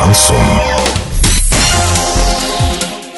[0.00, 0.36] шансон.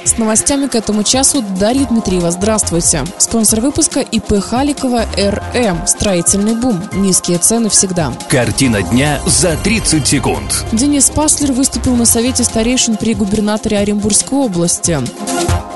[0.04, 2.30] С новостями к этому часу Дарья Дмитриева.
[2.32, 3.04] Здравствуйте.
[3.18, 5.86] Спонсор выпуска ИП Халикова РМ.
[5.86, 6.82] Строительный бум.
[6.92, 8.12] Низкие цены всегда.
[8.28, 10.64] Картина дня за 30 секунд.
[10.72, 14.98] Денис Паслер выступил на совете старейшин при губернаторе Оренбургской области.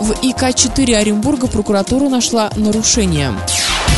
[0.01, 3.33] В ИК-4 Оренбурга прокуратура нашла нарушение.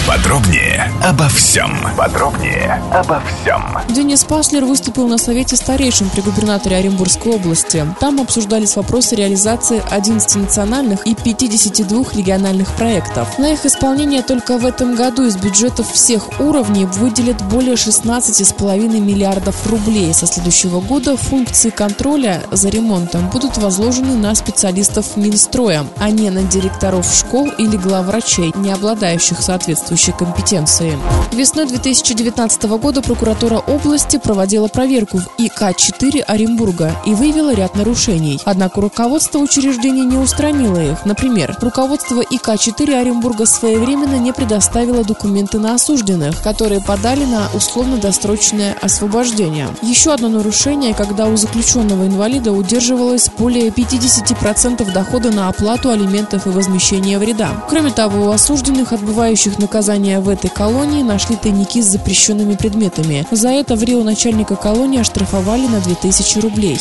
[0.07, 1.71] Подробнее обо всем.
[1.97, 3.63] Подробнее обо всем.
[3.89, 7.87] Денис Паслер выступил на Совете старейшин при губернаторе Оренбургской области.
[8.01, 13.39] Там обсуждались вопросы реализации 11 национальных и 52 региональных проектов.
[13.39, 19.67] На их исполнение только в этом году из бюджетов всех уровней выделят более 16,5 миллиардов
[19.67, 20.13] рублей.
[20.15, 26.43] Со следующего года функции контроля за ремонтом будут возложены на специалистов Минстроя, а не на
[26.43, 30.99] директоров школ или главврачей, не обладающих соответствующей соответствующей компетенции.
[31.33, 38.41] Весной 2019 года прокуратура области проводила проверку в ИК-4 Оренбурга и выявила ряд нарушений.
[38.45, 41.05] Однако руководство учреждения не устранило их.
[41.05, 49.69] Например, руководство ИК-4 Оренбурга своевременно не предоставило документы на осужденных, которые подали на условно-досрочное освобождение.
[49.83, 56.51] Еще одно нарушение, когда у заключенного инвалида удерживалось более 50% дохода на оплату алиментов и
[56.51, 57.51] возмещение вреда.
[57.69, 63.27] Кроме того, у осужденных, отбывающих наказание наказания в этой колонии нашли тайники с запрещенными предметами.
[63.31, 66.81] За это в Рио начальника колонии оштрафовали на 2000 рублей.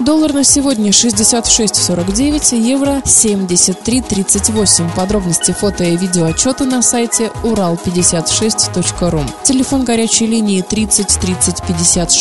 [0.00, 4.94] Доллар на сегодня 66.49, евро 73.38.
[4.96, 9.20] Подробности фото и видео отчеты на сайте урал56.ру.
[9.44, 12.18] Телефон горячей линии 30 30 56.